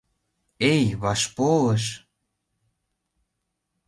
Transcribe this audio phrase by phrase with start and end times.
[0.71, 1.85] —Эй, вашполыш!